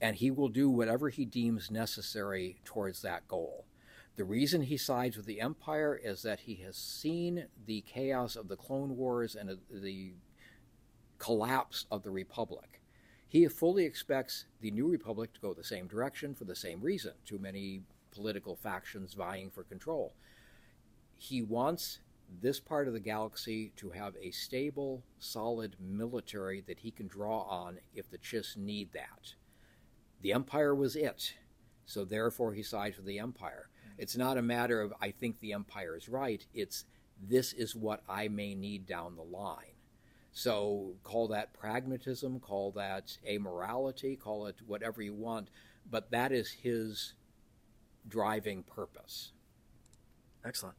and 0.00 0.16
he 0.16 0.30
will 0.30 0.48
do 0.48 0.68
whatever 0.68 1.08
he 1.08 1.24
deems 1.24 1.70
necessary 1.70 2.60
towards 2.64 3.02
that 3.02 3.26
goal. 3.28 3.64
The 4.16 4.24
reason 4.24 4.62
he 4.62 4.76
sides 4.76 5.16
with 5.16 5.24
the 5.24 5.40
Empire 5.40 5.98
is 6.02 6.22
that 6.22 6.40
he 6.40 6.56
has 6.56 6.76
seen 6.76 7.46
the 7.66 7.80
chaos 7.82 8.36
of 8.36 8.48
the 8.48 8.56
Clone 8.56 8.96
Wars 8.96 9.34
and 9.34 9.58
the 9.70 10.12
collapse 11.18 11.86
of 11.90 12.02
the 12.02 12.10
Republic. 12.10 12.82
He 13.26 13.48
fully 13.48 13.86
expects 13.86 14.44
the 14.60 14.70
New 14.70 14.86
Republic 14.86 15.32
to 15.32 15.40
go 15.40 15.54
the 15.54 15.64
same 15.64 15.86
direction 15.86 16.34
for 16.34 16.44
the 16.44 16.54
same 16.54 16.82
reason 16.82 17.12
too 17.24 17.38
many 17.38 17.80
political 18.10 18.54
factions 18.54 19.14
vying 19.14 19.48
for 19.48 19.62
control. 19.62 20.12
He 21.16 21.40
wants 21.40 22.00
this 22.40 22.60
part 22.60 22.88
of 22.88 22.94
the 22.94 23.00
galaxy 23.00 23.72
to 23.76 23.90
have 23.90 24.14
a 24.20 24.30
stable, 24.30 25.02
solid 25.18 25.76
military 25.80 26.62
that 26.62 26.80
he 26.80 26.90
can 26.90 27.06
draw 27.06 27.42
on 27.42 27.78
if 27.94 28.10
the 28.10 28.18
Chiss 28.18 28.56
need 28.56 28.92
that. 28.92 29.34
The 30.20 30.32
Empire 30.32 30.74
was 30.74 30.96
it, 30.96 31.34
so 31.84 32.04
therefore 32.04 32.54
he 32.54 32.62
sides 32.62 32.96
with 32.96 33.06
the 33.06 33.18
Empire. 33.18 33.68
It's 33.98 34.16
not 34.16 34.38
a 34.38 34.42
matter 34.42 34.80
of, 34.80 34.92
I 35.00 35.10
think 35.10 35.40
the 35.40 35.52
empire 35.52 35.96
is 35.96 36.08
right. 36.08 36.44
It's, 36.54 36.84
this 37.20 37.52
is 37.52 37.76
what 37.76 38.02
I 38.08 38.28
may 38.28 38.54
need 38.54 38.86
down 38.86 39.16
the 39.16 39.22
line. 39.22 39.76
So 40.32 40.94
call 41.02 41.28
that 41.28 41.52
pragmatism, 41.52 42.40
call 42.40 42.72
that 42.72 43.16
amorality, 43.28 44.18
call 44.18 44.46
it 44.46 44.56
whatever 44.66 45.02
you 45.02 45.12
want, 45.12 45.50
but 45.90 46.10
that 46.10 46.32
is 46.32 46.50
his 46.50 47.12
driving 48.08 48.62
purpose. 48.62 49.32
Excellent. 50.44 50.76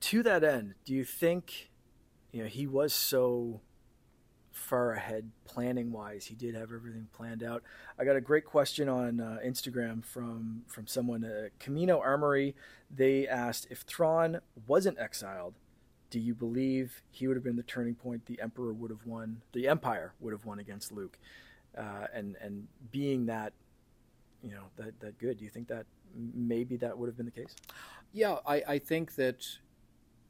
To 0.00 0.22
that 0.22 0.44
end, 0.44 0.74
do 0.84 0.94
you 0.94 1.04
think 1.04 1.70
you 2.32 2.42
know 2.42 2.48
he 2.48 2.66
was 2.66 2.92
so 2.92 3.60
far 4.58 4.92
ahead 4.92 5.30
planning 5.44 5.92
wise. 5.92 6.26
He 6.26 6.34
did 6.34 6.54
have 6.54 6.72
everything 6.72 7.08
planned 7.12 7.42
out. 7.42 7.62
I 7.98 8.04
got 8.04 8.16
a 8.16 8.20
great 8.20 8.44
question 8.44 8.88
on 8.88 9.20
uh, 9.20 9.38
Instagram 9.44 10.04
from 10.04 10.62
from 10.66 10.86
someone, 10.86 11.24
uh, 11.24 11.48
Camino 11.58 12.00
Armory. 12.00 12.54
They 12.90 13.26
asked 13.26 13.66
if 13.70 13.80
Thrawn 13.82 14.40
wasn't 14.66 14.98
exiled, 14.98 15.54
do 16.10 16.18
you 16.18 16.34
believe 16.34 17.02
he 17.10 17.26
would 17.26 17.36
have 17.36 17.44
been 17.44 17.56
the 17.56 17.62
turning 17.62 17.94
point? 17.94 18.26
The 18.26 18.40
Emperor 18.40 18.72
would 18.72 18.90
have 18.90 19.06
won. 19.06 19.42
The 19.52 19.68
Empire 19.68 20.12
would 20.20 20.32
have 20.32 20.44
won 20.44 20.58
against 20.58 20.92
Luke, 20.92 21.18
uh, 21.76 22.06
and 22.12 22.36
and 22.40 22.66
being 22.90 23.26
that, 23.26 23.52
you 24.42 24.50
know, 24.50 24.64
that 24.76 25.00
that 25.00 25.18
good. 25.18 25.38
Do 25.38 25.44
you 25.44 25.50
think 25.50 25.68
that 25.68 25.86
maybe 26.14 26.76
that 26.78 26.98
would 26.98 27.06
have 27.06 27.16
been 27.16 27.26
the 27.26 27.32
case? 27.32 27.54
Yeah, 28.12 28.36
I, 28.46 28.62
I 28.66 28.78
think 28.78 29.14
that 29.16 29.46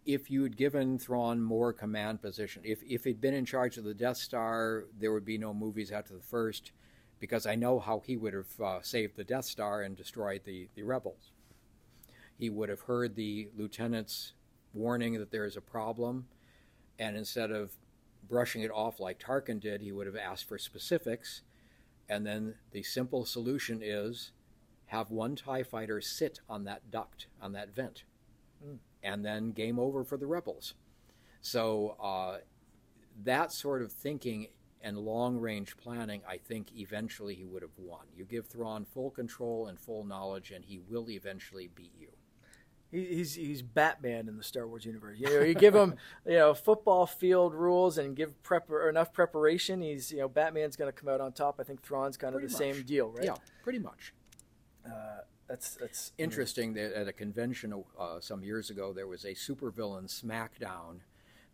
if 0.08 0.30
you 0.30 0.42
had 0.42 0.56
given 0.56 0.98
Thrawn 0.98 1.38
more 1.38 1.70
command 1.70 2.22
position, 2.22 2.62
if 2.64 2.82
if 2.82 3.04
he'd 3.04 3.20
been 3.20 3.34
in 3.34 3.44
charge 3.44 3.76
of 3.76 3.84
the 3.84 3.92
Death 3.92 4.16
Star, 4.16 4.86
there 4.98 5.12
would 5.12 5.26
be 5.26 5.36
no 5.36 5.52
movies 5.52 5.92
after 5.92 6.14
the 6.14 6.22
first, 6.22 6.72
because 7.20 7.44
I 7.44 7.54
know 7.56 7.78
how 7.78 8.00
he 8.00 8.16
would 8.16 8.32
have 8.32 8.60
uh, 8.60 8.80
saved 8.80 9.16
the 9.16 9.22
Death 9.24 9.44
Star 9.44 9.82
and 9.82 9.94
destroyed 9.94 10.40
the 10.46 10.70
the 10.74 10.82
rebels. 10.82 11.32
He 12.38 12.48
would 12.48 12.70
have 12.70 12.80
heard 12.80 13.16
the 13.16 13.50
lieutenant's 13.54 14.32
warning 14.72 15.18
that 15.18 15.30
there 15.30 15.44
is 15.44 15.58
a 15.58 15.60
problem, 15.60 16.26
and 16.98 17.14
instead 17.14 17.50
of 17.50 17.72
brushing 18.26 18.62
it 18.62 18.70
off 18.70 19.00
like 19.00 19.18
Tarkin 19.18 19.60
did, 19.60 19.82
he 19.82 19.92
would 19.92 20.06
have 20.06 20.16
asked 20.16 20.48
for 20.48 20.56
specifics, 20.56 21.42
and 22.08 22.26
then 22.26 22.54
the 22.70 22.82
simple 22.82 23.26
solution 23.26 23.82
is 23.82 24.32
have 24.86 25.10
one 25.10 25.36
TIE 25.36 25.62
fighter 25.62 26.00
sit 26.00 26.40
on 26.48 26.64
that 26.64 26.90
duct, 26.90 27.26
on 27.42 27.52
that 27.52 27.74
vent. 27.74 28.04
Mm 28.66 28.78
and 29.02 29.24
then 29.24 29.52
game 29.52 29.78
over 29.78 30.04
for 30.04 30.16
the 30.16 30.26
rebels. 30.26 30.74
So 31.40 31.96
uh, 32.02 32.38
that 33.24 33.52
sort 33.52 33.82
of 33.82 33.92
thinking 33.92 34.48
and 34.80 34.96
long 34.98 35.38
range 35.38 35.76
planning, 35.76 36.22
I 36.28 36.36
think 36.36 36.68
eventually 36.76 37.34
he 37.34 37.44
would 37.44 37.62
have 37.62 37.76
won. 37.76 38.06
You 38.16 38.24
give 38.24 38.46
Thrawn 38.46 38.84
full 38.84 39.10
control 39.10 39.66
and 39.66 39.78
full 39.78 40.04
knowledge, 40.04 40.50
and 40.50 40.64
he 40.64 40.78
will 40.78 41.10
eventually 41.10 41.68
beat 41.74 41.92
you. 41.98 42.08
He's 42.90 43.34
he's 43.34 43.60
Batman 43.60 44.28
in 44.28 44.38
the 44.38 44.42
Star 44.42 44.66
Wars 44.66 44.86
universe. 44.86 45.18
You 45.18 45.26
know, 45.26 45.40
you 45.44 45.54
give 45.54 45.74
him 45.74 45.96
you 46.26 46.38
know 46.38 46.54
football 46.54 47.06
field 47.06 47.54
rules 47.54 47.98
and 47.98 48.16
give 48.16 48.42
prep 48.42 48.70
enough 48.88 49.12
preparation. 49.12 49.82
He's 49.82 50.10
you 50.10 50.18
know 50.18 50.28
Batman's 50.28 50.74
going 50.74 50.90
to 50.90 50.98
come 50.98 51.12
out 51.12 51.20
on 51.20 51.32
top. 51.32 51.56
I 51.60 51.64
think 51.64 51.82
Thrawn's 51.82 52.16
kind 52.16 52.34
of 52.34 52.40
pretty 52.40 52.54
the 52.54 52.64
much. 52.64 52.76
same 52.76 52.86
deal, 52.86 53.10
right? 53.10 53.26
Yeah, 53.26 53.34
pretty 53.62 53.78
much. 53.78 54.14
Uh, 54.86 55.18
that's 55.48 55.76
that's 55.76 56.12
interesting. 56.18 56.74
That 56.74 56.92
at 56.92 57.08
a 57.08 57.12
convention 57.12 57.72
uh, 57.98 58.20
some 58.20 58.42
years 58.42 58.70
ago, 58.70 58.92
there 58.92 59.06
was 59.06 59.24
a 59.24 59.32
supervillain 59.32 60.04
SmackDown 60.04 61.00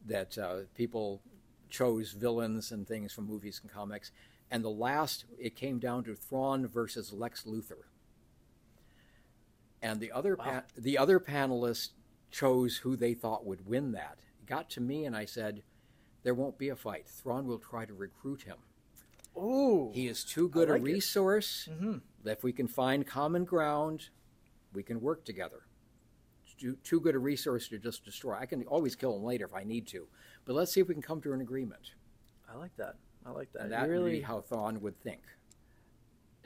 that 0.07 0.37
uh, 0.37 0.57
people 0.75 1.23
chose 1.71 2.13
villains 2.13 2.73
and 2.73 2.87
things 2.87 3.13
from 3.13 3.27
movies 3.27 3.61
and 3.63 3.73
comics, 3.73 4.11
and 4.51 4.65
the 4.65 4.71
last 4.71 5.25
it 5.39 5.55
came 5.55 5.79
down 5.79 6.05
to 6.05 6.15
Thrawn 6.15 6.67
versus 6.67 7.13
Lex 7.13 7.45
Luthor, 7.45 7.85
and 9.81 10.01
the 10.01 10.11
other 10.11 10.35
wow. 10.35 10.45
pa- 10.45 10.65
the 10.77 10.99
other 10.99 11.21
panelists 11.21 11.91
chose 12.33 12.79
who 12.79 12.97
they 12.97 13.15
thought 13.15 13.47
would 13.47 13.65
win 13.65 13.93
that. 13.93 14.19
It 14.41 14.47
got 14.47 14.69
to 14.71 14.81
me, 14.81 15.05
and 15.05 15.17
I 15.17 15.25
said, 15.25 15.63
"There 16.25 16.35
won't 16.35 16.59
be 16.59 16.69
a 16.69 16.77
fight. 16.77 17.07
Thrawn 17.07 17.47
will 17.47 17.61
try 17.61 17.85
to 17.85 17.95
recruit 17.95 18.43
him." 18.43 18.57
Ooh, 19.37 19.93
he 19.95 20.09
is 20.09 20.25
too 20.25 20.49
good 20.49 20.69
like 20.69 20.81
a 20.81 20.83
resource. 20.83 21.69
Mm-hmm. 21.71 21.99
If 22.25 22.43
we 22.43 22.53
can 22.53 22.67
find 22.67 23.07
common 23.07 23.45
ground, 23.45 24.09
we 24.73 24.83
can 24.83 25.01
work 25.01 25.25
together. 25.25 25.63
Too, 26.59 26.77
too 26.85 27.01
good 27.01 27.15
a 27.15 27.19
resource 27.19 27.69
to 27.69 27.79
just 27.79 28.05
destroy. 28.05 28.37
I 28.39 28.47
can 28.47 28.65
always 28.65 28.95
kill 28.95 29.13
them 29.15 29.25
later 29.25 29.45
if 29.45 29.55
I 29.55 29.65
need 29.65 29.87
to, 29.89 30.07
but 30.45 30.55
let's 30.55 30.73
see 30.73 30.81
if 30.81 30.89
we 30.89 30.95
can 30.95 31.03
come 31.03 31.21
to 31.23 31.33
an 31.33 31.41
agreement. 31.41 31.93
I 32.51 32.57
like 32.57 32.77
that. 32.77 32.95
I 33.27 33.31
like 33.31 33.53
that. 33.53 33.63
And 33.63 33.73
that 33.73 33.89
really... 33.89 34.03
would 34.03 34.13
be 34.13 34.21
how 34.21 34.41
Thrawn 34.41 34.81
would 34.81 35.01
think. 35.03 35.21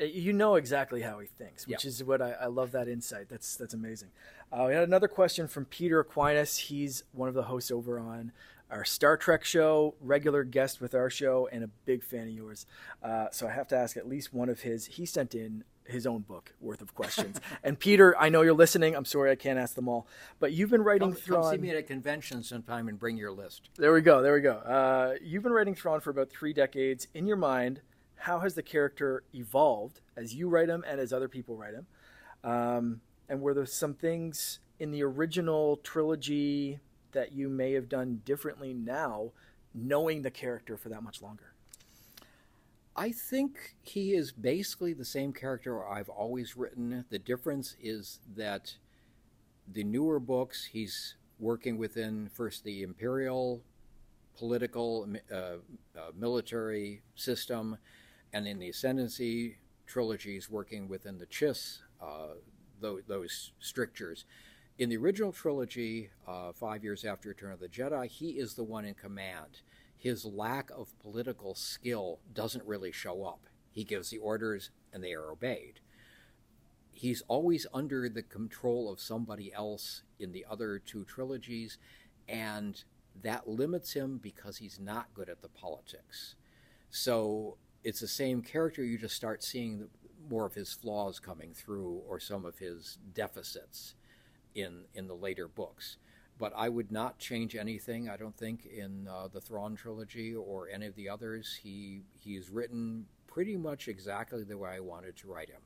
Uh, 0.00 0.04
you 0.04 0.32
know 0.32 0.54
exactly 0.54 1.02
how 1.02 1.18
he 1.18 1.26
thinks, 1.26 1.66
which 1.66 1.84
is 1.84 2.02
what 2.04 2.22
I, 2.22 2.30
I, 2.32 2.46
love 2.46 2.70
that 2.72 2.86
insight. 2.86 3.28
That's 3.28 3.56
that's 3.56 3.74
amazing. 3.74 4.10
Uh, 4.52 4.66
we 4.68 4.74
had 4.74 4.84
another 4.84 5.08
question 5.08 5.48
from 5.48 5.64
Peter 5.64 5.98
Aquinas. 6.00 6.56
He's 6.56 7.02
one 7.12 7.28
of 7.28 7.34
the 7.34 7.42
hosts 7.42 7.70
over 7.70 7.98
on 7.98 8.32
our 8.70 8.84
Star 8.84 9.16
Trek 9.16 9.44
show, 9.44 9.94
regular 10.00 10.44
guest 10.44 10.80
with 10.80 10.94
our 10.94 11.10
show, 11.10 11.48
and 11.50 11.64
a 11.64 11.68
big 11.86 12.02
fan 12.02 12.28
of 12.28 12.34
yours. 12.34 12.66
Uh, 13.02 13.26
so 13.32 13.46
I 13.46 13.52
have 13.52 13.68
to 13.68 13.76
ask 13.76 13.96
at 13.96 14.08
least 14.08 14.34
one 14.34 14.48
of 14.48 14.60
his. 14.60 14.86
He 14.86 15.06
sent 15.06 15.34
in 15.34 15.64
his 15.84 16.06
own 16.06 16.20
book 16.20 16.54
worth 16.60 16.82
of 16.82 16.94
questions. 16.94 17.40
and 17.64 17.78
Peter, 17.78 18.16
I 18.18 18.28
know 18.28 18.42
you're 18.42 18.52
listening. 18.52 18.94
I'm 18.94 19.06
sorry 19.06 19.30
I 19.30 19.36
can't 19.36 19.58
ask 19.58 19.74
them 19.74 19.88
all, 19.88 20.06
but 20.38 20.52
you've 20.52 20.70
been 20.70 20.82
writing 20.82 21.12
come, 21.12 21.20
Thrawn. 21.20 21.42
Come 21.42 21.52
see 21.52 21.58
me 21.58 21.70
at 21.70 21.76
a 21.76 21.82
convention 21.82 22.42
sometime 22.42 22.88
and 22.88 22.98
bring 22.98 23.16
your 23.16 23.32
list. 23.32 23.70
There 23.76 23.92
we 23.92 24.02
go. 24.02 24.22
There 24.22 24.34
we 24.34 24.40
go. 24.40 24.56
Uh, 24.58 25.14
you've 25.22 25.42
been 25.42 25.52
writing 25.52 25.74
Thrawn 25.74 26.00
for 26.00 26.10
about 26.10 26.30
three 26.30 26.52
decades. 26.52 27.08
In 27.14 27.26
your 27.26 27.38
mind, 27.38 27.80
how 28.16 28.40
has 28.40 28.54
the 28.54 28.62
character 28.62 29.22
evolved 29.34 30.00
as 30.16 30.34
you 30.34 30.48
write 30.48 30.68
him 30.68 30.84
and 30.86 31.00
as 31.00 31.12
other 31.12 31.28
people 31.28 31.56
write 31.56 31.74
him? 31.74 31.86
Um, 32.44 33.00
and 33.28 33.40
were 33.40 33.54
there 33.54 33.66
some 33.66 33.94
things 33.94 34.60
in 34.78 34.90
the 34.90 35.02
original 35.02 35.76
trilogy 35.78 36.80
that 37.12 37.32
you 37.32 37.48
may 37.48 37.72
have 37.72 37.88
done 37.88 38.22
differently 38.24 38.74
now, 38.74 39.32
knowing 39.74 40.22
the 40.22 40.30
character 40.30 40.76
for 40.76 40.88
that 40.88 41.02
much 41.02 41.22
longer? 41.22 41.52
I 42.96 43.12
think 43.12 43.76
he 43.82 44.12
is 44.14 44.32
basically 44.32 44.92
the 44.92 45.04
same 45.04 45.32
character 45.32 45.86
I've 45.86 46.08
always 46.08 46.56
written. 46.56 47.04
The 47.10 47.18
difference 47.20 47.76
is 47.80 48.18
that 48.36 48.74
the 49.72 49.84
newer 49.84 50.18
books, 50.18 50.64
he's 50.64 51.14
working 51.38 51.78
within 51.78 52.28
first 52.34 52.64
the 52.64 52.82
imperial 52.82 53.62
political 54.36 55.06
uh, 55.32 55.36
uh, 55.36 55.58
military 56.16 57.02
system, 57.14 57.76
and 58.32 58.46
in 58.46 58.58
the 58.58 58.68
ascendancy 58.68 59.58
trilogies, 59.86 60.50
working 60.50 60.88
within 60.88 61.18
the 61.18 61.26
Chiss, 61.26 61.78
uh, 62.00 62.34
those, 62.80 63.02
those, 63.08 63.52
strictures. 63.58 64.24
In 64.78 64.88
the 64.88 64.96
original 64.96 65.32
trilogy, 65.32 66.10
uh, 66.26 66.52
five 66.52 66.84
years 66.84 67.04
after 67.04 67.28
Return 67.30 67.52
of 67.52 67.60
the 67.60 67.68
Jedi, 67.68 68.06
he 68.06 68.30
is 68.30 68.54
the 68.54 68.64
one 68.64 68.84
in 68.84 68.94
command. 68.94 69.62
His 69.96 70.24
lack 70.24 70.70
of 70.70 70.96
political 71.00 71.54
skill 71.54 72.20
doesn't 72.32 72.64
really 72.64 72.92
show 72.92 73.24
up. 73.24 73.40
He 73.72 73.82
gives 73.82 74.10
the 74.10 74.18
orders 74.18 74.70
and 74.92 75.02
they 75.02 75.12
are 75.12 75.30
obeyed 75.30 75.80
he's 76.98 77.22
always 77.28 77.64
under 77.72 78.08
the 78.08 78.22
control 78.22 78.90
of 78.90 78.98
somebody 78.98 79.52
else 79.52 80.02
in 80.18 80.32
the 80.32 80.44
other 80.50 80.80
two 80.80 81.04
trilogies, 81.04 81.78
and 82.28 82.82
that 83.22 83.48
limits 83.48 83.92
him 83.92 84.18
because 84.20 84.56
he's 84.56 84.80
not 84.80 85.14
good 85.14 85.28
at 85.28 85.40
the 85.40 85.48
politics. 85.48 86.34
So 86.90 87.56
it's 87.84 88.00
the 88.00 88.08
same 88.08 88.42
character, 88.42 88.82
you 88.82 88.98
just 88.98 89.14
start 89.14 89.44
seeing 89.44 89.88
more 90.28 90.44
of 90.44 90.54
his 90.54 90.72
flaws 90.72 91.20
coming 91.20 91.52
through 91.54 92.02
or 92.08 92.18
some 92.18 92.44
of 92.44 92.58
his 92.58 92.98
deficits 93.14 93.94
in, 94.58 94.84
in 94.94 95.06
the 95.06 95.14
later 95.14 95.48
books. 95.48 95.96
But 96.38 96.52
I 96.56 96.68
would 96.68 96.92
not 96.92 97.18
change 97.18 97.56
anything, 97.56 98.08
I 98.08 98.16
don't 98.16 98.36
think, 98.36 98.64
in 98.64 99.08
uh, 99.08 99.28
the 99.32 99.40
Thrawn 99.40 99.74
trilogy 99.74 100.34
or 100.34 100.68
any 100.68 100.86
of 100.86 100.94
the 100.94 101.08
others. 101.08 101.58
He, 101.62 102.02
he 102.12 102.34
he's 102.34 102.48
written 102.48 103.06
pretty 103.26 103.56
much 103.56 103.88
exactly 103.88 104.44
the 104.44 104.56
way 104.56 104.70
I 104.70 104.80
wanted 104.80 105.16
to 105.16 105.28
write 105.28 105.48
him. 105.48 105.60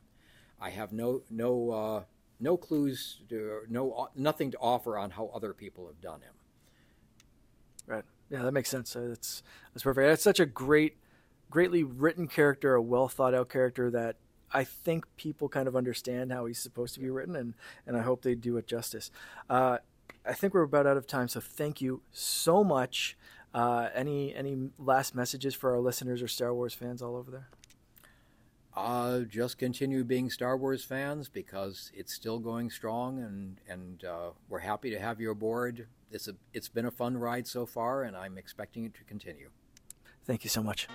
I 0.61 0.70
have 0.70 0.92
no 0.92 1.22
no 1.30 1.70
uh, 1.70 2.02
no 2.40 2.56
clues, 2.56 3.20
to, 3.28 3.62
no 3.68 4.08
nothing 4.16 4.50
to 4.52 4.58
offer 4.58 4.96
on 4.96 5.11
how 5.11 5.30
other 5.34 5.52
people 5.52 5.87
have 5.87 6.00
done 6.00 6.20
him. 6.20 6.34
Right. 7.87 8.04
Yeah, 8.30 8.42
that 8.42 8.52
makes 8.52 8.70
sense. 8.70 8.94
That's 8.94 9.42
that's 9.75 9.82
perfect. 9.82 10.06
That's 10.06 10.22
such 10.22 10.40
a 10.40 10.46
great, 10.46 10.96
greatly 11.50 11.84
written 11.84 12.28
character, 12.28 12.75
a 12.75 12.82
well 12.82 13.08
thought 13.08 13.34
out 13.34 13.50
character 13.50 13.90
that 13.90 14.16
I 14.52 14.64
think 14.64 15.04
people 15.16 15.49
kind 15.49 15.68
of 15.68 15.76
understand 15.76 16.32
how 16.32 16.47
he's 16.47 16.59
supposed 16.59 16.94
to 16.94 17.00
be 17.00 17.11
written, 17.11 17.37
and 17.37 17.54
and 17.87 17.97
I 17.97 18.02
hope 18.02 18.23
they 18.23 18.35
do 18.35 18.56
it 18.56 18.66
justice. 18.66 19.11
Uh, 19.49 19.78
I 20.25 20.35
think 20.35 20.54
we're 20.54 20.62
about 20.62 20.87
out 20.87 20.97
of 20.97 21.06
time, 21.06 21.28
so 21.28 21.40
thank 21.40 21.80
you 21.80 22.02
so 22.12 22.62
much. 22.62 23.16
Uh, 23.54 23.88
any 23.94 24.35
any 24.35 24.71
last 24.78 25.14
messages 25.14 25.54
for 25.54 25.73
our 25.73 25.80
listeners 25.80 26.23
or 26.23 26.28
Star 26.28 26.54
Wars 26.54 26.75
fans 26.75 27.02
all 27.02 27.16
over 27.16 27.30
there? 27.30 27.49
Uh, 28.75 29.21
just 29.21 29.59
continue 29.59 30.02
being 30.02 30.30
Star 30.30 30.56
Wars 30.56 30.82
fans 30.82 31.28
because 31.28 31.90
it's 31.94 32.12
still 32.12 32.38
going 32.38 32.71
strong, 32.71 33.18
and 33.18 33.61
and 33.68 34.04
uh, 34.04 34.30
we're 34.49 34.61
happy 34.61 34.90
to 34.90 34.99
have 34.99 35.21
you 35.21 35.30
aboard. 35.30 35.87
It's 36.11 36.28
a 36.28 36.35
it's 36.54 36.68
been 36.68 36.87
a 36.87 36.90
fun 36.90 37.18
ride 37.18 37.47
so 37.47 37.66
far, 37.66 38.02
and 38.02 38.16
I'm 38.16 38.38
expecting 38.38 38.85
it 38.85 38.94
to 38.94 39.04
continue. 39.04 39.50
Thank 40.25 40.44
you 40.44 40.50
so 40.50 40.62
much. 40.62 40.88